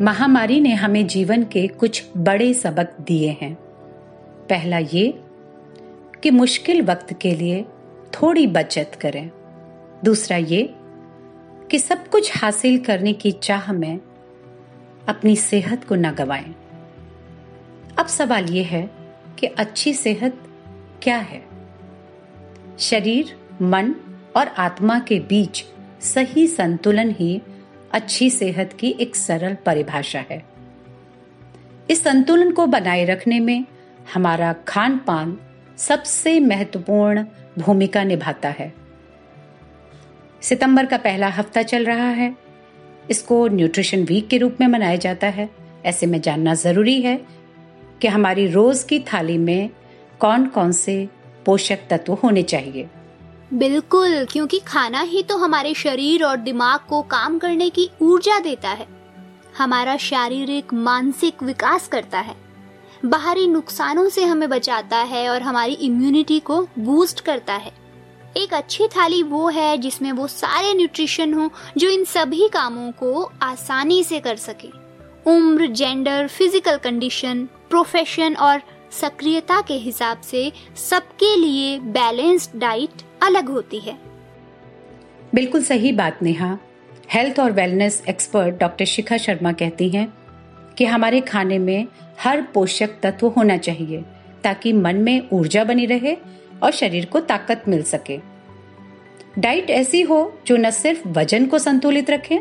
महामारी 0.00 0.60
ने 0.60 0.74
हमें 0.74 1.06
जीवन 1.06 1.42
के 1.42 1.66
कुछ 1.66 2.04
बड़े 2.16 2.54
सबक 2.54 2.94
दिए 3.00 3.36
हैं। 3.42 3.54
पहला 4.50 4.78
ये 4.78 5.20
कि 6.22 6.30
मुश्किल 6.30 6.82
वक्त 6.82 7.12
के 7.20 7.34
लिए 7.34 7.64
थोड़ी 8.14 8.46
बचत 8.46 8.92
करें। 9.00 9.30
दूसरा 10.04 10.36
ये 10.36 10.74
कि 11.70 11.78
सब 11.78 12.08
कुछ 12.08 12.42
हासिल 12.42 12.78
करने 12.78 13.12
की 13.12 13.32
चाह 13.32 13.72
में 13.72 14.00
अपनी 15.08 15.36
सेहत 15.36 15.84
को 15.84 15.94
न 15.94 16.10
गवाएँ। 16.10 16.54
अब 17.98 18.06
सवाल 18.06 18.44
यह 18.44 18.66
है 18.66 18.90
कि 19.38 19.46
अच्छी 19.46 19.92
सेहत 19.92 20.36
क्या 21.02 21.16
है? 21.16 21.44
शरीर, 22.78 23.36
मन 23.62 23.94
और 24.36 24.48
आत्मा 24.48 24.98
के 24.98 25.20
बीच 25.20 25.64
सही 26.00 26.46
संतुलन 26.46 27.10
ही 27.10 27.42
अच्छी 27.92 28.30
सेहत 28.30 28.72
की 28.72 28.96
एक 29.00 29.16
सरल 29.16 29.56
परिभाषा 29.66 30.24
है। 30.30 30.42
इस 31.90 32.04
संतुलन 32.04 32.50
को 32.50 32.66
बनाए 32.66 33.04
रखने 33.04 33.40
में 33.40 33.64
हमारा 34.14 34.52
खान 34.52 34.98
पान 34.98 35.38
सबसे 35.76 36.40
महत्वपूर्ण 36.40 37.24
भूमिका 37.58 38.04
निभाता 38.04 38.48
है। 38.48 38.72
सितंबर 40.40 40.86
का 40.86 40.96
पहला 40.96 41.28
हफ़्ता 41.28 41.62
चल 41.62 41.84
रहा 41.84 42.08
है। 42.08 42.36
इसको 43.10 43.48
न्यूट्रिशन 43.48 44.02
वीक 44.02 44.28
के 44.28 44.38
रूप 44.38 44.56
में 44.60 44.66
मनाया 44.66 44.96
जाता 44.96 45.26
है। 45.26 45.50
ऐसे 45.84 46.06
में 46.06 46.20
जानना 46.20 46.54
ज़रूरी 46.54 47.00
है 47.02 47.20
कि 48.00 48.08
हमारी 48.08 48.46
रोज 48.46 48.82
की 48.82 49.00
थाली 49.00 49.38
में 49.38 49.70
कौन 50.20 50.46
कौन 50.46 50.72
से 50.72 51.08
पोषक 51.46 51.78
तत्व 51.90 52.14
होने 52.14 52.42
चाहिए। 52.42 52.88
बिल्कुल, 53.50 54.24
क्योंकि 54.24 54.58
खाना 54.58 55.00
ही 55.00 55.22
तो 55.22 55.36
हमारे 55.36 55.74
शरीर 55.74 56.24
और 56.24 56.36
दिमाग 56.36 56.80
को 56.88 57.00
काम 57.02 57.38
करने 57.38 57.68
की 57.70 57.88
ऊर्जा 58.02 58.38
देता 58.38 58.68
है। 58.68 58.86
हमारा 59.58 59.96
शारीरिक, 59.96 60.72
मानसिक 60.74 61.42
विकास 61.42 61.88
करता 61.88 62.18
है। 62.18 62.36
बाहरी 63.04 63.46
नुकसानों 63.46 64.08
से 64.08 64.24
हमें 64.24 64.48
बचाता 64.48 64.96
है 64.96 65.28
और 65.28 65.42
हमारी 65.42 65.72
इम्यूनिटी 65.72 66.38
को 66.40 66.60
बूस्ट 66.78 67.20
करता 67.20 67.54
है। 67.54 67.72
एक 68.36 68.54
अच्छी 68.54 68.86
थाली 68.88 69.22
वो 69.22 69.48
है 69.48 69.76
जिसमें 69.78 70.10
वो 70.12 70.26
सारे 70.26 70.72
न्यूट्रिशन 70.74 71.34
हो 71.34 71.50
जो 71.78 71.88
इन 71.88 72.04
सभी 72.04 72.48
कामों 72.48 72.90
को 72.92 73.22
आसानी 73.42 74.02
से 74.04 74.20
कर 74.20 74.36
सके। 74.36 74.68
उम्र 75.26 75.66
जेंडर 75.66 76.26
फ़िज़िकल 76.28 76.76
कंडीशन 76.76 77.44
प्रोफेशन 77.70 78.36
और 78.36 78.62
सक्रियता 78.92 79.60
के 79.60 79.74
हिसाब 79.74 80.20
से 80.20 80.50
सबके 80.88 81.34
लिए 81.36 81.78
बैलेंस्ड 81.80 82.58
डाइट 82.60 83.02
अलग 83.22 83.48
होती 83.48 83.78
है। 83.78 83.96
बिल्कुल 85.34 85.62
सही 85.62 85.92
बात, 85.92 86.22
नेहा। 86.22 86.58
हेल्थ 87.10 87.40
और 87.40 87.52
wellness 87.52 88.02
expert 88.08 88.54
doctor 88.54 88.84
Shikha 88.84 89.16
Sharma 89.16 89.52
कहती 89.52 89.88
हैं 89.90 90.12
कि 90.78 90.84
हमारे 90.84 91.20
खाने 91.20 91.58
में 91.58 91.86
हर 92.20 92.42
पोषक 92.42 92.90
तत्व 93.02 93.26
होना 93.28 93.56
चाहिए, 93.56 94.02
ताकि 94.44 94.72
मन 94.72 94.96
में 94.96 95.28
ऊर्जा 95.32 95.64
बनी 95.64 95.86
रहे 95.86 96.16
और 96.62 96.70
शरीर 96.70 97.04
को 97.04 97.20
ताकत 97.20 97.64
मिल 97.68 97.82
सके। 97.82 98.18
डाइट 99.38 99.70
ऐसी 99.70 100.00
हो 100.02 100.38
जो 100.46 100.56
न 100.56 100.70
सिर्फ़ 100.70 101.08
वज़न 101.08 101.46
को 101.46 101.58
संतुलित 101.58 102.10
रखे, 102.10 102.40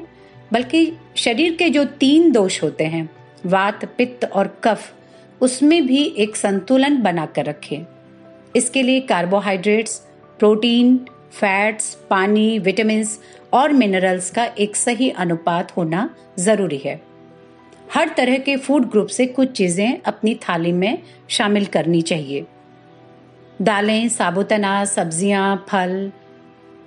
बल्कि 0.54 0.92
शरीर 1.16 1.56
के 1.56 1.70
जो 1.70 1.86
तीन 1.86 2.32
दोष 2.32 2.64
होते 2.64 2.84
हैं, 2.84 3.10
वात, 3.46 3.86
पित्त 3.86 4.26
और 4.26 4.60
कफ, 4.64 4.94
उसमें 5.42 5.88
भी 5.88 6.04
एक 6.18 6.36
संतुलन 6.36 7.02
बनाकर 7.02 7.46
रखे। 7.46 7.82
इसके 8.56 8.82
लिए 8.82 9.00
कार्बोहाइड्रेट्स 9.00 10.09
प्रोटीन, 10.40 10.98
फैट्स, 11.32 11.94
पानी 12.10 12.60
विटामिन 12.60 13.06
और 13.54 13.74
मिनरल्स 13.74 14.30
का 14.32 14.46
एक 14.60 14.76
सही 14.76 15.10
अनुपात 15.10 15.76
होना 15.78 16.10
ज़रूरी 16.40 16.78
है। 16.78 17.02
हर 17.94 18.10
तरह 18.18 18.38
के 18.38 18.56
फ़ूड 18.58 18.90
ग्रुप 18.90 19.08
से 19.08 19.26
कुछ 19.26 19.52
चीज़ें 19.52 20.02
अपनी 20.02 20.34
थाली 20.36 20.72
में 20.72 20.98
शामिल 21.30 21.66
करनी 21.66 22.02
चाहिए। 22.02 22.46
दालें 23.62 24.10
साबुत 24.10 24.54
अनाज 24.54 24.88
सब्ज़ियाँ, 24.88 25.66
फल, 25.70 26.12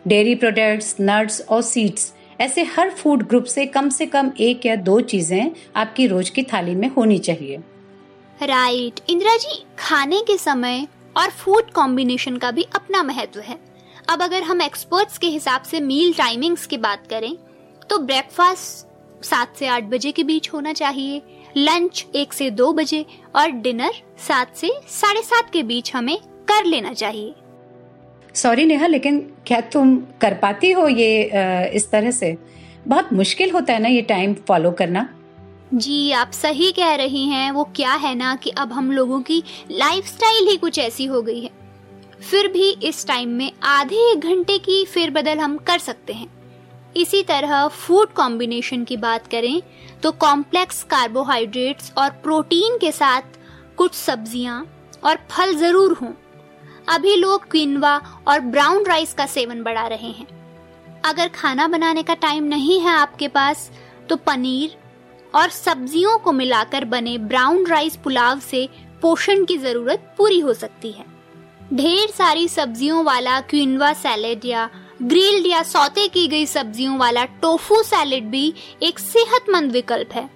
डेयरी 0.09 0.35
प्रोडक्ट्स, 0.35 0.97
नट्स 1.01 1.41
और 1.41 1.63
सीड्स, 1.63 2.13
ऐसे 2.41 2.63
हर 2.77 2.91
फ़ूड 2.91 3.23
ग्रुप 3.29 3.45
से 3.45 3.67
कम 3.67 3.89
से 3.89 4.07
कम 4.07 4.31
एक 4.41 4.67
या 4.67 4.77
दो 4.77 5.01
चीज़ें 5.01 5.51
आपकी 5.77 6.07
रोज 6.07 6.31
की 6.31 6.43
थाली 6.43 6.75
में 6.75 6.89
होनी 6.89 7.19
चाहिए। 7.19 7.57
राइट। 8.43 8.95
right. 8.95 9.11
इंदिरा 9.11 9.37
जी, 9.37 9.65
खाने 9.79 10.21
के 10.21 10.37
समय 10.39 10.87
और 11.17 11.31
फ़ूड 11.33 11.71
कॉम्बिनेशन 11.71 12.37
का 12.37 12.51
भी 12.51 12.67
अपना 12.75 13.03
महत्व 13.03 13.41
है। 13.41 13.59
अब 14.11 14.23
अगर 14.23 14.43
हम 14.43 14.63
एक्सपर्ट्स 14.63 15.19
के 15.19 15.27
हिसाब 15.29 15.63
से 15.63 15.81
मील 15.81 16.13
टाइमिंग्स 16.15 16.67
की 16.67 16.77
बात 16.79 17.07
करें 17.11 17.35
तो 17.91 17.99
ब्रेकफास्ट 18.01 19.25
सात 19.25 19.57
से 19.57 19.67
आठ 19.67 19.85
बजे 19.85 20.13
के 20.13 20.25
बीच 20.25 20.49
होना 20.53 20.73
चाहिए 20.73 21.23
लंच 21.57 22.05
एक 22.15 22.33
से 22.33 22.51
दो 22.53 22.73
बजे 22.73 23.05
और 23.37 23.51
डिनर 23.63 23.93
सात 24.19 24.57
से 24.57 24.71
साढ़े 24.91 25.23
सात 25.23 25.51
के 25.53 25.63
बीच 25.63 25.95
हमें 25.95 26.17
कर 26.49 26.65
लेना 26.65 26.93
चाहिए। 26.93 27.35
सॉरी 28.35 28.65
नेहा, 28.67 28.87
लेकिन 28.87 29.21
क्या 29.47 29.61
तुम 29.73 29.97
कर 30.21 30.35
पाती 30.35 30.71
हो 30.73 30.87
ये 30.89 31.71
इस 31.75 31.91
तरह 31.91 32.11
से? 32.11 32.37
बहुत 32.87 33.13
मुश्किल 33.13 33.51
होता 33.51 33.73
है 33.73 33.79
ना 33.79 33.89
ये 33.89 34.03
टाइम 34.03 34.35
फॉलो 34.49 34.71
करना। 34.73 35.09
जी, 35.73 36.11
आप 36.13 36.31
सही 36.33 36.71
कह 36.73 36.95
रही 36.95 37.25
हैं। 37.29 37.51
वो 37.51 37.63
क्या 37.77 37.93
है 37.93 38.15
ना 38.15 38.35
कि 38.37 38.51
अब 38.53 38.73
हम 38.73 38.91
लोगों 38.93 39.21
की 39.23 39.43
लाइफस्टाइल 39.71 40.49
ही 40.49 40.57
कुछ 40.57 40.79
ऐसी 40.79 41.05
हो 41.05 41.21
गई 41.23 41.41
है। 41.41 41.51
फिर 42.21 42.49
भी 42.49 42.69
इस 42.83 43.07
टाइम 43.07 43.29
में 43.29 43.53
आधे 43.65 43.97
एक 44.11 44.21
घंटे 44.21 44.59
की 44.59 44.85
फेरबदल 44.85 45.39
हम 45.39 45.57
कर 45.59 45.79
सकते 45.79 46.13
हैं। 46.13 46.27
इसी 46.97 47.23
तरह 47.23 47.67
फ़ूड 47.69 48.13
कॉम्बिनेशन 48.13 48.85
की 48.85 48.97
बात 48.97 49.27
करें 49.27 49.63
तो 50.03 50.13
कॉम्प्लेक्स 50.19 50.83
कार्बोहाइड्रेट्स 50.91 51.93
और 51.99 52.11
प्रोटीन 52.23 52.77
के 52.79 52.93
साथ 52.93 53.39
कुछ 53.79 53.95
सब्ज़ियाँ 53.95 54.61
और 55.05 55.19
फल 55.31 55.55
ज़रूर 55.57 55.97
हों। 56.03 56.13
अभी 56.89 57.17
लोग 57.17 57.51
क्विनवा 57.51 57.97
और 58.29 58.41
ब्राउन 58.43 58.87
राइस 58.87 59.15
का 59.15 59.27
सेवन 59.29 59.63
बढ़ा 59.63 59.87
रहे 59.87 60.11
हैं। 60.11 60.27
अगर 61.05 61.29
खाना 61.31 61.69
बनाने 61.69 62.03
का 62.03 62.15
टाइम 62.17 62.45
नहीं 62.47 62.81
है 62.81 62.91
आपके 62.91 63.29
पास 63.31 63.71
तो 64.09 64.17
पनीर 64.19 64.77
और 65.35 65.51
सब्जियों 65.51 66.19
को 66.19 66.33
मिलाकर 66.33 66.85
बने 66.85 67.17
ब्राउन 67.19 67.67
राइस 67.67 67.97
पुलाव 67.97 68.41
से 68.41 68.69
पोषण 69.03 69.45
की 69.45 69.57
ज़रूरत 69.59 70.15
पूरी 70.19 70.39
हो 70.41 70.55
सकती 70.55 70.91
है। 70.91 71.05
ढेर 71.75 72.11
सारी 72.11 72.49
सब्जियों 72.49 73.05
वाला 73.05 73.41
क्विनवा 73.41 73.93
सैलेड 73.93 74.45
या 74.45 74.69
ग्रिल्ड 75.03 75.47
या 75.47 75.63
सौते 75.63 76.07
की 76.09 76.27
गई 76.29 76.47
सब्जियों 76.47 76.99
वाला 76.99 77.25
टोफू 77.43 77.83
सैलेड 77.83 78.31
भी 78.31 78.53
एक 78.83 78.99
सेहतमंद 78.99 79.73
विकल्प 79.73 80.13
है। 80.13 80.29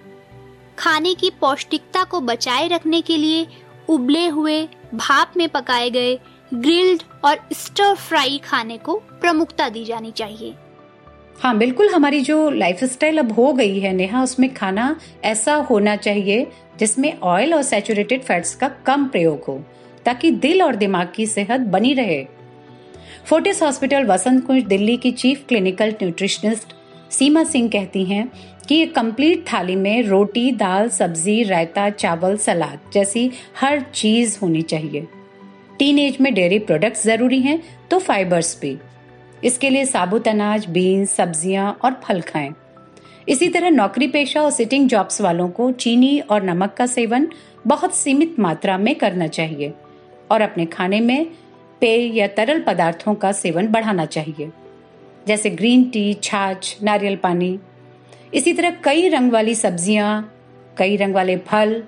खाने 0.79 1.13
की 1.13 1.29
पौष्टिकता 1.41 2.03
को 2.03 2.21
बचाए 2.21 2.67
रखने 2.67 3.01
के 3.01 3.17
लिए 3.17 3.47
उबले 3.89 4.27
हुए 4.27 4.61
भाप 4.93 5.33
में 5.37 5.47
पकाए 5.49 5.89
गए 5.89 6.19
ग्रिल्ड 6.53 7.03
और 7.25 7.39
स्टर 7.53 7.95
फ्राई 7.95 8.37
खाने 8.37 8.77
को 8.77 8.95
प्रमुखता 9.21 9.69
दी 9.69 9.83
जानी 9.85 10.11
चाहिए। 10.11 10.55
हाँ 11.39 11.57
बिल्कुल 11.57 11.87
हमारी 11.89 12.19
जो 12.21 12.49
लाइफ 12.49 12.83
स्टाइल 12.83 13.17
अब 13.17 13.31
हो 13.31 13.51
गई 13.53 13.79
है 13.79 13.91
नेहा, 13.93 14.21
उसमें 14.23 14.53
खाना 14.53 14.95
ऐसा 15.23 15.55
होना 15.55 15.95
चाहिए 15.95 16.47
जिसमें 16.79 17.13
ऑयल 17.13 17.53
और 17.53 17.61
सैचुरेटेड 17.61 18.21
फैट्स 18.21 18.55
का 18.55 18.67
कम 18.85 19.05
प्रयोग 19.05 19.43
हो, 19.47 19.59
ताकि 20.05 20.31
दिल 20.31 20.61
और 20.63 20.75
दिमाग 20.75 21.11
की 21.15 21.25
सेहत 21.25 21.61
बनी 21.67 21.93
रहे। 21.93 22.25
फोर्टिस 23.25 23.61
हॉस्पिटल 23.63 24.05
वसंत 24.05 24.45
कुंज, 24.45 24.63
दिल्ली 24.63 24.97
की 24.97 25.11
chief 25.13 25.45
clinical 25.47 25.93
nutritionist 25.93 26.73
Seema 27.11 27.43
Singh 27.43 27.69
कहती 27.69 28.03
हैं 28.05 28.27
कि 28.67 28.75
ये 28.75 28.85
कंप्लीट 28.87 29.45
थाली 29.47 29.75
में 29.75 30.01
रोटी, 30.03 30.51
दाल, 30.51 30.89
सब्ज़ी, 30.89 31.41
रायता, 31.43 31.89
चावल, 31.89 32.37
सलाद 32.37 32.91
जैसी 32.93 33.29
हर 33.59 33.81
चीज़ 33.93 34.37
होनी 34.41 34.61
चाहिए। 34.63 35.07
टीन 35.79 35.99
एज 35.99 36.17
में 36.21 36.33
डेयरी 36.33 36.59
प्रोडक्ट्स 36.59 37.03
ज़रूरी 37.03 37.39
हैं 37.41 37.61
तो 37.91 37.99
फाइबर्स 37.99 38.57
भी। 38.61 38.77
इसके 39.43 39.69
लिए 39.69 39.85
साबुत 39.85 40.27
अनाज, 40.27 40.65
बीन्स, 40.67 41.11
सब्ज़ियाँ 41.11 41.71
और 41.83 41.99
फल 42.03 42.21
खाएँ। 42.23 42.53
इसी 43.27 43.49
तरह 43.49 43.69
नौकरी 43.69 44.07
पेशा 44.07 44.41
और 44.41 44.51
सिटिंग 44.51 44.87
जॉब्स 44.89 45.21
वालों 45.21 45.49
को 45.49 45.71
चीनी 45.73 46.19
और 46.21 46.43
नमक 46.43 46.73
का 46.73 46.85
सेवन 46.87 47.27
बहुत 47.67 47.95
सीमित 47.95 48.39
मात्रा 48.39 48.77
में 48.77 48.93
करना 48.95 49.27
चाहिए 49.29 49.73
और 50.31 50.41
अपने 50.41 50.65
खाने 50.67 50.99
में 51.01 51.25
पेय 51.81 52.17
या 52.17 52.27
तरल 52.27 52.61
पदार्थों 52.61 53.13
का 53.15 53.31
सेवन 53.31 53.67
बढ़ाना 53.67 54.05
चाहिए, 54.07 54.49
जैसे 55.27 55.49
ग्रीन 55.49 55.83
टी 55.89 56.13
छाछ, 56.13 56.77
नारियल 56.83 57.15
पानी। 57.15 57.59
इसी 58.33 58.53
तरह 58.53 58.77
कई 58.83 59.07
रंग 59.09 59.31
वाली 59.31 59.55
सब्ज़ियाँ, 59.55 60.33
कई 60.77 60.95
रंग 60.95 61.15
वाले 61.15 61.37
फल, 61.47 61.81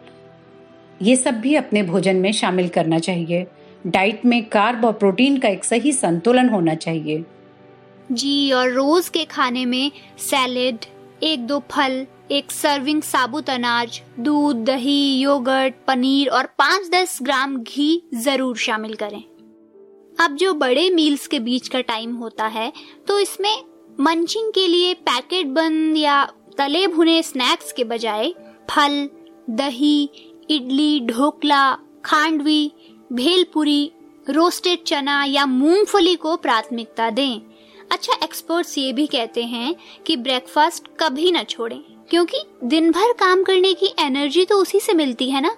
ये 1.02 1.16
सब 1.16 1.40
भी 1.42 1.56
अपने 1.56 1.84
भोजन 1.84 2.16
में 2.16 2.32
शामिल 2.34 2.68
करना 2.70 3.00
चाहिए। 3.00 3.46
डाइट 3.88 4.26
में 4.26 4.44
कार्ब 4.46 4.86
और 4.86 4.94
प्रोटीन 4.94 5.38
का 5.38 5.50
एक 5.50 5.64
सही 5.64 5.92
संतुलन 5.94 6.50
होना 6.50 6.74
चाहिए। 6.76 7.24
जी, 8.12 8.52
और 8.52 8.72
रोज 8.72 9.10
के 9.10 9.24
खाने 9.26 9.66
में 9.66 9.92
सैलेड, 10.20 10.86
एक 11.24 11.46
दो 11.48 11.60
फल, 11.72 12.06
एक 12.32 12.52
सर्विंग 12.52 13.02
साबुत 13.02 13.50
अनाज, 13.50 14.02
दूध, 14.20 14.64
दही 14.66 15.20
योगर्ट 15.20 15.74
पनीर 15.88 16.30
और 16.30 16.46
पाँच 16.60 16.90
दस 16.92 17.18
ग्राम 17.22 17.58
घी 17.58 18.02
ज़रूर 18.16 18.58
शामिल 18.58 18.94
करें। 18.96 19.24
अब 20.16 20.36
जो 20.36 20.54
बड़े 20.54 20.90
मील्स 20.90 21.28
के 21.28 21.40
बीच 21.40 21.68
का 21.68 21.82
टाइम 21.82 22.16
होता 22.16 22.48
है 22.48 22.72
तो 23.08 23.20
इसमें 23.20 23.56
मंचिंग 24.00 24.52
के 24.54 24.66
लिए 24.68 24.94
पैकेट 24.94 25.48
बंद 25.48 25.98
या 25.98 26.24
तले 26.58 26.86
भुने 26.88 27.22
स्नैक्स 27.24 27.72
के 27.72 27.84
बजाय 27.84 28.34
फल, 28.70 29.08
दही, 29.52 30.10
इडली, 30.50 31.00
ढोकला, 31.08 31.72
खांडवी, 32.06 32.72
भेलपुरी 33.14 33.92
रोस्टेड 34.30 34.84
चना 34.84 35.24
या 35.24 35.46
मूंगफली 35.46 36.16
को 36.16 36.36
प्राथमिकता 36.38 37.10
दें। 37.10 37.42
अच्छा 37.92 38.14
एक्सपर्ट्स 38.24 38.78
ये 38.78 38.92
भी 38.94 39.06
कहते 39.08 39.44
हैं 39.44 39.76
कि 40.08 40.16
ब्रेकफास्ट 40.18 40.88
कभी 41.00 41.32
न 41.32 41.44
छोड़ें, 41.44 41.80
क्योंकि 42.10 42.44
दिन 42.64 42.92
भर 42.92 43.12
काम 43.14 43.44
करने 43.44 43.74
की 43.74 43.94
एनर्जी 44.00 44.46
तो 44.46 44.58
उसी 44.58 44.80
से 44.80 44.94
मिलती 44.94 45.30
है 45.30 45.42
ना? 45.42 45.56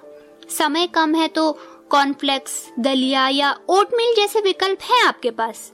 समय 0.50 0.88
कम 0.88 1.16
है 1.16 1.28
तो 1.28 1.52
कॉर्नफ्लेक्स 1.90 2.54
दलिया 2.80 3.28
या 3.28 3.52
ओटमील 3.70 4.14
जैसे 4.16 4.42
विकल्प 4.42 4.82
हैं 4.82 5.04
आपके 5.04 5.32
पास। 5.32 5.72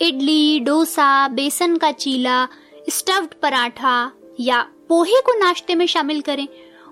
इडली, 0.00 0.60
डोसा, 0.60 1.28
बेसन 1.28 1.76
का 1.76 1.90
चीला 1.92 2.46
स्टफ्ड 2.90 3.34
पराठा 3.42 4.12
या 4.40 4.60
पोहे 4.88 5.20
को 5.20 5.38
नाश्ते 5.38 5.74
में 5.74 5.86
शामिल 5.86 6.20
करें, 6.20 6.46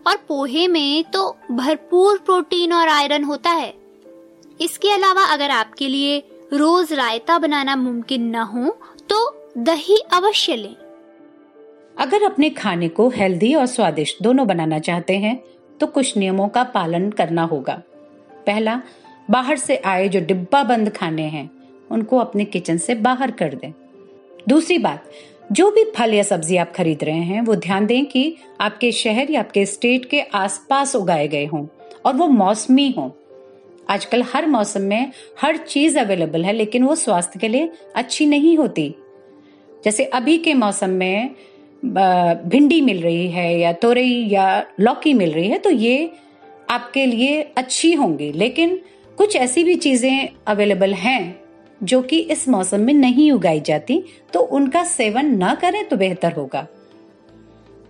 और 0.07 0.17
पोहे 0.29 0.67
में 0.69 1.05
तो 1.05 1.29
भरपूर 1.51 2.19
प्रोटीन 2.19 2.73
और 2.73 2.89
आयरन 2.89 3.25
होता 3.25 3.51
है। 3.51 3.75
इसके 4.61 4.91
अलावा 4.91 5.25
अगर 5.25 5.51
आपके 5.51 5.89
लिए 5.89 6.19
रोज 6.53 6.93
रायता 6.93 7.39
बनाना 7.39 7.77
मुमकिन 7.77 8.23
न 8.27 8.43
हो 8.45 8.79
दही 9.57 9.97
अवश्य 10.13 10.57
लें। 10.57 10.75
अगर 11.97 12.23
अपने 12.23 12.51
खाने 12.51 12.89
को 12.89 13.09
हेल्दी 13.09 13.55
और 13.55 13.67
स्वादिष्ट 13.67 14.23
दोनों 14.23 14.47
बनाना 14.47 14.79
चाहते 14.79 15.17
हैं 15.17 15.41
तो 15.81 15.87
कुछ 15.87 16.17
नियमों 16.17 16.49
का 16.49 16.63
पालन 16.65 17.11
करना 17.11 17.43
होगा। 17.43 17.83
पहला, 18.47 18.81
बाहर 19.31 19.57
से 19.57 19.77
आए 19.77 20.09
जो 20.09 20.21
डिब्बा 20.21 20.63
बंद 20.63 20.91
खाने 20.91 21.23
हैं, 21.23 21.51
उनको 21.91 22.19
अपने 22.19 22.45
किचन 22.45 22.77
से 22.77 22.95
बाहर 22.95 23.31
कर 23.31 23.55
दें। 23.55 23.73
दूसरी 24.49 24.79
बात, 24.79 25.11
जो 25.53 25.71
भी 25.71 25.85
फल 25.97 26.15
या 26.15 26.23
सब्ज़ी 26.23 26.57
आप 26.57 26.73
खरीद 26.73 27.05
रहे 27.05 27.23
हैं, 27.23 27.41
वो 27.43 27.55
ध्यान 27.57 27.87
दें 27.87 28.05
कि 28.07 28.37
आपके 28.61 28.93
शहर 28.93 29.31
या 29.31 29.41
आपके 29.41 29.67
स्टेट 29.67 30.05
के 30.05 30.21
आसपास 30.21 30.97
उगाए 30.97 31.29
गए 31.29 31.47
हों 31.47 31.67
और 32.05 32.15
वो 32.15 32.27
मौसमी 32.27 32.91
हों। 32.99 33.11
आजकल 33.91 34.23
हर 34.23 34.47
मौसम 34.47 34.81
में 34.81 35.13
हर 35.43 35.57
चीज़ 35.57 35.99
अवेलेबल 35.99 36.45
है, 36.45 36.53
लेकिन 36.53 36.85
वो 36.85 36.95
स्वास्थ्य 36.95 37.39
के 37.39 37.49
लिए 37.49 37.73
अच्छी 37.97 38.27
नहीं 38.27 38.57
होती। 38.57 38.95
जैसे 39.89 40.05
अभी 40.05 40.37
के 40.39 40.53
मौसम 40.55 40.91
में 40.91 41.35
भिंडी 41.83 42.81
मिल 42.81 43.01
रही 43.03 43.29
है 43.29 43.59
या 43.59 43.73
तोरई 43.73 44.27
या 44.31 44.47
लौकी 44.81 45.13
मिल 45.15 45.33
रही 45.33 45.49
है 45.49 45.59
तो 45.59 45.71
ये 45.71 46.11
आपके 46.71 47.05
लिए 47.07 47.41
अच्छी 47.57 47.93
होंगी। 47.93 48.31
लेकिन 48.33 48.79
कुछ 49.19 49.37
ऐसी 49.37 49.65
भी 49.65 49.75
चीज़ें 49.77 50.29
अवेलेबल 50.47 50.95
हैं 50.95 51.41
जो 51.81 52.01
कि 52.03 52.19
इस 52.27 52.49
मौसम 52.49 52.81
में 52.81 52.93
नहीं 52.95 53.31
उगाई 53.33 53.61
जाती 53.61 54.03
तो 54.33 54.41
उनका 54.41 54.85
सेवन 54.85 55.35
ना 55.37 55.55
करें 55.55 55.85
तो 55.89 55.97
बेहतर 55.97 56.33
होगा। 56.33 56.67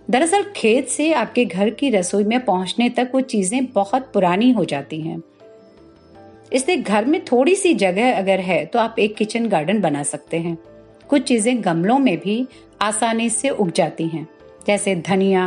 दरअसल 0.07 0.45
खेत 0.55 0.87
से 0.87 1.11
आपके 1.15 1.45
घर 1.45 1.69
की 1.69 1.89
रसोई 1.89 2.23
में 2.23 2.39
पहुँचने 2.45 2.89
तक 2.89 3.11
वो 3.13 3.21
चीज़ें 3.27 3.65
बहुत 3.65 4.09
पुरानी 4.13 4.51
हो 4.51 4.65
जाती 4.65 5.01
हैं। 5.01 5.21
इसलिए 6.53 6.77
घर 6.77 7.05
में 7.05 7.23
थोड़ी 7.25 7.55
सी 7.55 7.73
जगह 7.75 8.17
अगर 8.17 8.39
है 8.41 8.65
तो 8.65 8.79
आप 8.79 8.95
एक 8.99 9.15
किचन 9.15 9.49
गार्डन 9.49 9.81
बना 9.81 10.03
सकते 10.05 10.37
हैं। 10.37 10.57
कुछ 11.09 11.23
चीज़ें 11.23 11.63
गमलों 11.63 11.97
में 11.99 12.17
भी 12.17 12.45
आसानी 12.81 13.29
से 13.29 13.49
उग 13.49 13.71
जाती 13.71 14.07
हैं, 14.07 14.27
जैसे 14.67 14.95
धनिया, 14.95 15.45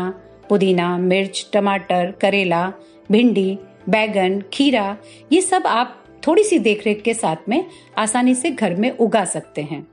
पुदीना, 0.49 0.97
मिर्च, 0.99 1.47
टमाटर, 1.53 2.11
करेला, 2.21 2.67
भिंडी, 3.11 3.59
बैगन, 3.89 4.43
खीरा, 4.53 4.97
ये 5.33 5.41
सब 5.43 5.67
आप 5.67 5.99
थोड़ी 6.27 6.45
सी 6.45 6.59
देखरेख 6.59 7.03
के 7.03 7.15
साथ 7.15 7.49
में 7.49 7.65
आसानी 7.99 8.35
से 8.35 8.51
घर 8.51 8.75
में 8.75 8.91
उगा 8.91 9.25
सकते 9.25 9.63
हैं। 9.63 9.87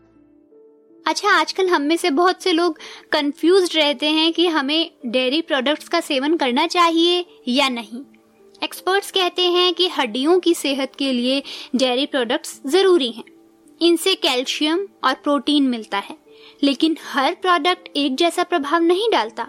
अच्छा 1.06 1.30
आजकल 1.30 1.68
हम 1.68 1.82
में 1.82 1.96
से 1.98 2.10
बहुत 2.10 2.44
से 2.44 2.52
लोग 2.52 2.80
कंफ्यूज 3.12 3.76
रहते 3.76 4.08
हैं 4.08 4.32
कि 4.34 4.48
हमें 4.48 4.92
डेयरी 5.06 5.42
प्रोडक्ट्स 5.42 5.88
का 5.88 6.00
सेवन 6.00 6.38
करना 6.38 6.68
चाहिए 6.68 7.26
या 7.48 7.70
नहीं। 7.70 8.04
एक्सपर्ट्स 8.64 9.12
कहते 9.12 9.42
हैं 9.42 9.74
कि 9.74 9.88
हड्डियों 9.88 10.40
की 10.40 10.54
सेहत 10.54 10.96
के 11.00 11.12
लिए 11.14 11.42
डेयरी 11.76 12.06
प्रोडक्ट्स 12.06 12.62
ज़रूरी 12.68 13.12
हैं। 13.12 13.24
इनसे 13.82 14.14
कैल्शियम 14.16 14.88
और 15.04 15.14
प्रोटीन 15.14 15.68
मिलता 15.68 15.98
है, 16.00 16.16
लेकिन 16.64 16.98
हर 17.04 17.34
प्रोडक्ट 17.34 17.90
एक 17.98 18.16
जैसा 18.16 18.44
प्रभाव 18.44 18.82
नहीं 18.82 19.10
डालता। 19.12 19.48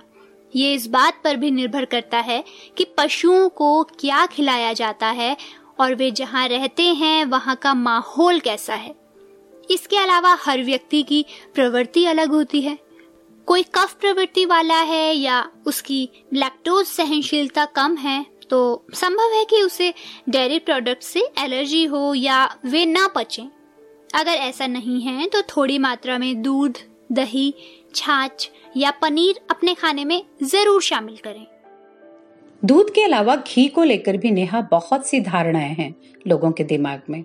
ये 0.53 0.73
इस 0.75 0.87
बात 0.89 1.21
पर 1.25 1.37
भी 1.37 1.51
निर्भर 1.51 1.85
करता 1.85 2.19
है 2.19 2.43
कि 2.77 2.85
पशुओं 2.99 3.49
को 3.49 3.83
क्या 4.01 4.25
खिलाया 4.27 4.73
जाता 4.73 5.07
है 5.09 5.37
और 5.81 5.95
वे 5.95 6.11
जहाँ 6.11 6.47
रहते 6.49 6.83
हैं, 6.83 7.25
वहाँ 7.25 7.57
का 7.57 7.75
माहौल 7.75 8.41
कैसा 8.41 8.75
है। 8.75 8.95
इसके 9.71 9.97
अलावा 9.97 10.37
हर 10.41 10.63
व्यक्ति 10.63 11.03
की 11.03 11.25
प्रवृत्ति 11.55 12.05
अलग 12.07 12.31
होती 12.31 12.61
है। 12.61 12.79
कोई 13.49 13.63
कफ 13.75 13.95
प्रवृत्ति 14.01 14.45
वाला 14.47 14.81
है 14.81 15.15
या 15.15 15.45
उसकी 15.67 16.09
लैक्टोज 16.35 16.87
सहनशीलता 16.87 17.65
कम 17.67 17.97
है 17.97 18.25
तो 18.51 18.85
संभव 18.95 19.33
है 19.35 19.45
कि 19.45 19.63
उसे 19.63 19.93
डेयरी 20.29 20.59
प्रोडक्ट 20.59 21.03
से 21.03 21.21
एलर्जी 21.39 21.85
हो 21.85 22.13
या 22.15 22.45
वे 22.65 22.85
ना 22.87 23.07
पचें। 23.09 23.45
अगर 24.15 24.33
ऐसा 24.33 24.67
नहीं 24.67 25.01
है 25.01 25.27
तो 25.27 25.43
थोड़ी 25.43 25.79
मात्रा 25.79 26.19
में 26.19 26.43
दूध, 26.43 26.79
दही, 27.13 27.55
छाछ 27.95 28.51
या 28.77 28.91
पनीर 28.91 29.41
अपने 29.51 29.75
खाने 29.75 30.05
में 30.05 30.23
ज़रूर 30.43 30.83
शामिल 30.83 31.17
करें। 31.17 31.47
दूध 32.63 32.91
के 32.95 33.03
अलावा 33.03 33.37
घी 33.37 33.67
को 33.69 33.85
लेकर 33.85 34.17
भी 34.17 34.31
नेहा 34.31 34.61
बहुत 34.61 35.07
सी 35.07 35.21
धारणाएँ 35.21 35.75
हैं 35.75 35.95
लोगों 36.27 36.51
के 36.53 36.65
दिमाग 36.65 37.03
में। 37.11 37.25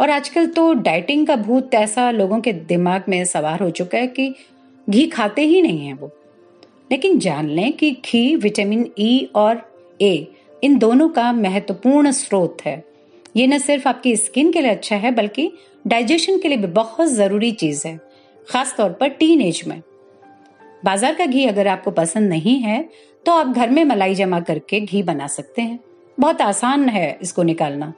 और 0.00 0.10
आजकल 0.10 0.46
तो 0.46 0.72
डाइटिंग 0.74 1.26
का 1.26 1.36
भूत 1.36 1.74
ऐसा 1.74 2.10
लोगों 2.10 2.40
के 2.40 2.52
दिमाग 2.52 3.04
में 3.08 3.24
सवार 3.24 3.62
हो 3.62 3.70
चुका 3.70 3.98
है 3.98 4.06
कि 4.06 4.34
घी 4.90 5.06
खाते 5.06 5.42
ही 5.42 5.62
नहीं 5.62 5.86
है 5.86 5.94
वो। 5.94 6.10
लेकिन 6.92 7.18
जान 7.18 7.48
लें 7.48 7.72
कि 7.72 7.90
घी, 7.90 8.36
विटामिन 8.36 8.90
ई 8.98 9.24
e 9.24 9.34
और 9.34 9.62
ए 10.00 10.28
इन 10.64 10.78
दोनों 10.78 11.08
का 11.08 11.32
महत्वपूर्ण 11.32 12.10
स्रोत 12.10 12.56
है। 12.64 12.84
ये 13.36 13.46
न 13.46 13.58
सिर्फ़ 13.58 13.88
आपकी 13.88 14.16
स्किन 14.16 14.52
के 14.52 14.60
लिए 14.60 14.70
अच्छा 14.70 14.96
है, 14.96 15.10
बल्कि 15.10 15.50
डाइजेशन 15.84 16.38
के 16.38 16.48
लिए 16.48 16.58
भी 16.58 16.66
बहुत 16.68 17.08
ज़रूरी 17.08 17.50
चीज़ 17.54 17.86
है 17.88 17.98
खास 18.48 18.74
तौर 18.76 18.90
पर 18.92 19.08
टीन 19.10 19.40
एज 19.42 19.62
में। 19.66 19.82
बाज़ार 20.84 21.14
का 21.14 21.26
घी 21.26 21.44
अगर 21.46 21.68
आपको 21.68 21.90
पसंद 21.92 22.28
नहीं 22.28 22.58
है 22.60 22.88
तो 23.26 23.32
आप 23.32 23.46
घर 23.48 23.70
में 23.70 23.84
मलाई 23.84 24.14
जमा 24.14 24.40
करके 24.40 24.80
घी 24.80 25.02
बना 25.02 25.26
सकते 25.28 25.62
हैं। 25.62 25.78
बहुत 26.18 26.40
आसान 26.40 26.88
है 26.88 27.18
इसको 27.22 27.42
निकालना। 27.42 27.92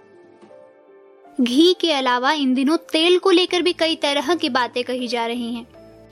घी 1.38 1.72
के 1.80 1.92
अलावा 1.92 2.32
इन 2.34 2.54
दिनों 2.54 2.76
तेल 2.92 3.18
को 3.18 3.30
लेकर 3.30 3.62
भी 3.62 3.72
कई 3.74 3.96
तरह 3.96 4.34
की 4.34 4.48
बातें 4.50 4.82
कही 4.84 5.08
जा 5.08 5.26
रही 5.26 5.54
हैं। 5.54 5.66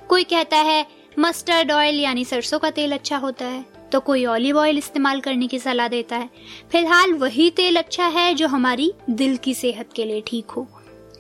कोई 0.08 0.24
कहता 0.24 0.56
है 0.58 0.84
मस्टर्ड 1.18 1.72
ऑयल 1.72 2.00
यानी 2.00 2.24
सरसों 2.24 2.58
का 2.58 2.70
तेल 2.70 2.92
अच्छा 2.92 3.16
होता 3.18 3.44
है। 3.44 3.64
तो 3.92 4.00
कोई 4.00 4.24
ऑलिव 4.26 4.58
ऑयल 4.58 4.78
इस्तेमाल 4.78 5.20
करने 5.20 5.46
की 5.46 5.58
सलाह 5.58 5.88
देता 5.88 6.16
है। 6.16 6.28
फ़िलहाल 6.72 7.12
वही 7.14 7.50
तेल 7.50 7.76
अच्छा 7.76 8.06
है 8.08 8.32
जो 8.34 8.48
हमारी 8.48 8.92
दिल 9.10 9.36
की 9.36 9.54
सेहत 9.54 9.92
के 9.96 10.04
लिए 10.04 10.22
ठीक 10.26 10.50
हो, 10.50 10.66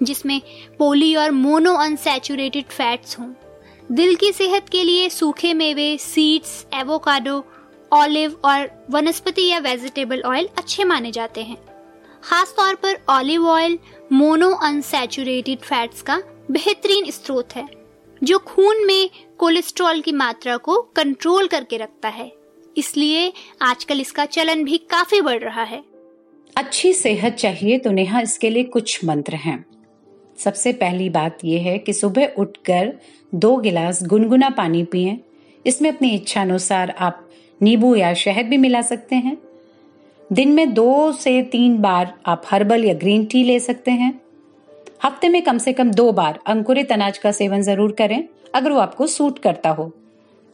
जिसमें 0.02 0.40
पोली 0.78 1.14
और 1.16 1.30
मोनो 1.30 1.74
अनसेचुरेटेड 1.74 2.64
फैट्स 2.66 3.18
हों। 3.18 3.32
दिल 3.90 4.14
की 4.14 4.32
सेहत 4.32 4.68
के 4.68 4.82
लिए 4.84 5.08
सूखे 5.08 5.52
मेवे 5.54 5.96
सीड्स 5.98 6.64
एवोकाडो 6.74 7.44
ऑलिव 7.92 8.36
और 8.44 8.70
वनस्पति 8.90 9.46
या 9.46 9.58
वेजिटेबल 9.58 10.22
ऑयल 10.22 10.48
अच्छे 10.58 10.84
माने 10.84 11.10
जाते 11.10 11.42
हैं। 11.42 11.56
खास 12.22 12.54
तौर 12.56 12.74
पर 12.74 12.98
olive 13.08 13.46
oil 13.48 13.78
mono 14.12 14.50
unsaturated 14.54 15.58
fats 15.58 16.02
का 16.02 16.22
बेहतरीन 16.50 17.10
स्रोत 17.10 17.54
है, 17.56 17.68
जो 18.22 18.38
खून 18.38 18.84
में 18.86 19.10
कोलेस्ट्रॉल 19.38 20.00
की 20.00 20.12
मात्रा 20.12 20.56
को 20.56 20.80
कंट्रोल 20.96 21.46
करके 21.46 21.76
रखता 21.76 22.08
है। 22.08 22.30
इसलिए 22.76 23.32
आजकल 23.62 24.00
इसका 24.00 24.24
चलन 24.26 24.64
भी 24.64 24.78
काफ़ी 24.90 25.20
बढ़ 25.20 25.38
रहा 25.38 25.62
है। 25.62 25.82
अच्छी 26.56 26.92
सेहत 26.92 27.34
चाहिए 27.34 27.78
तो 27.78 27.90
नेहा 27.90 28.20
इसके 28.20 28.50
लिए 28.50 28.64
कुछ 28.66 29.04
मंत्र 29.04 29.34
हैं। 29.36 29.64
सबसे 30.38 30.72
पहली 30.74 31.08
बात 31.10 31.38
यह 31.44 31.62
है 31.62 31.78
कि 31.78 31.92
सुबह 31.92 32.34
उठकर 32.38 32.92
दो 33.32 33.56
गिलास 33.56 34.02
गुनगुना 34.04 34.50
पानी 34.50 34.82
पिए। 34.84 35.18
इसमें 35.64 35.90
अपनी 35.90 36.10
इच्छा 36.10 36.40
अनुसार 36.40 36.90
आप 36.90 37.28
नींबू 37.60 37.94
या 37.94 38.12
शहद 38.14 38.46
भी 38.46 38.56
मिला 38.56 38.82
सकते 38.82 39.16
हैं। 39.16 39.36
दिन 40.30 40.52
में 40.52 40.72
दो 40.74 41.12
से 41.12 41.40
तीन 41.42 41.76
बार 41.78 42.12
आप 42.26 42.42
हर्बल 42.46 42.84
या 42.84 42.94
ग्रीन 42.94 43.24
टी 43.24 43.42
ले 43.44 43.58
सकते 43.60 43.90
हैं। 43.90 44.12
हफ़्ते 45.04 45.28
में 45.28 45.42
कम 45.42 45.58
से 45.58 45.72
कम 45.72 45.90
दो 45.92 46.10
बार 46.12 46.38
अंकुरित 46.46 46.92
अनाज 46.92 47.18
का 47.18 47.32
सेवन 47.32 47.62
ज़रूर 47.62 47.92
करें, 47.92 48.22
अगर 48.54 48.72
वो 48.72 48.78
आपको 48.78 49.06
सूट 49.06 49.38
करता 49.38 49.70
हो। 49.70 49.90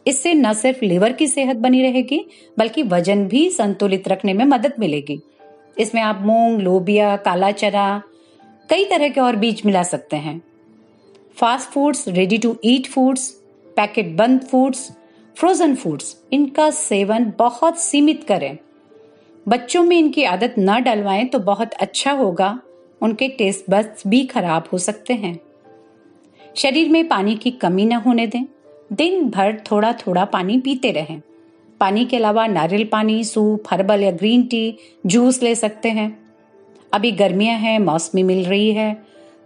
इससे 0.07 0.33
न 0.33 0.53
सिर्फ़ 0.53 0.83
लिवर 0.85 1.11
की 1.11 1.27
सेहत 1.27 1.57
बनी 1.57 1.81
रहेगी, 1.81 2.25
बल्कि 2.57 2.83
वज़न 2.83 3.27
भी 3.27 3.49
संतुलित 3.49 4.07
रखने 4.07 4.33
में 4.33 4.45
मदद 4.45 4.73
मिलेगी। 4.79 5.19
इसमें 5.77 6.01
आप 6.01 6.19
मूंग, 6.21 6.59
लोबिया 6.61 7.15
काला 7.17 7.51
चना 7.51 8.01
कई 8.69 8.85
तरह 8.85 9.09
के 9.09 9.21
और 9.21 9.35
बीज 9.35 9.61
मिला 9.65 9.83
सकते 9.83 10.17
हैं। 10.17 10.41
Fast 11.37 11.69
foods 11.69 12.07
ready 12.07 12.37
to 12.37 12.55
eat 12.65 12.87
foods 12.87 13.29
packet 13.75 14.15
बंद 14.15 14.41
फूड्स 14.41 14.91
फ्रोजन 15.35 15.75
फूड्स 15.75 16.15
इनका 16.33 16.69
सेवन 16.71 17.31
बहुत 17.37 17.79
सीमित 17.79 18.23
करें। 18.23 18.57
बच्चों 19.47 19.83
में 19.83 19.97
इनकी 19.97 20.23
आदत 20.23 20.55
न 20.59 20.81
डलवाएँ 20.83 21.25
तो 21.25 21.39
बहुत 21.39 21.73
अच्छा 21.73 22.11
होगा, 22.11 22.59
उनके 23.01 23.27
टेस्ट 23.27 23.69
बड्स 23.69 24.03
भी 24.07 24.25
खराब 24.25 24.67
हो 24.73 24.77
सकते 24.77 25.13
हैं। 25.13 25.39
शरीर 26.55 26.89
में 26.89 27.07
पानी 27.07 27.35
की 27.35 27.51
कमी 27.51 27.85
न 27.85 27.93
होने 27.93 28.27
दें। 28.27 28.43
दिन 28.89 29.29
भर 29.29 29.57
थोड़ा 29.71 29.91
थोड़ा 29.97 30.25
पानी 30.27 30.57
पीते 30.59 30.91
रहें। 30.91 31.21
पानी 31.81 32.05
के 32.05 32.17
अलावा 32.17 32.45
नारियल 32.47 32.83
पानी, 32.85 33.23
सूप, 33.23 33.63
हर्बल 33.71 34.01
या 34.01 34.11
ग्रीन 34.13 34.43
टी, 34.43 34.77
जूस 35.05 35.41
ले 35.43 35.53
सकते 35.55 35.89
हैं। 35.89 36.17
अभी 36.91 37.11
गर्मियाँ 37.13 37.57
हैं, 37.57 37.77
मौसमी 37.81 38.23
मिल 38.23 38.43
रही 38.45 38.71
है 38.73 38.93